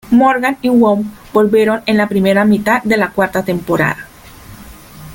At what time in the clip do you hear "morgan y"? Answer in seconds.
0.09-0.69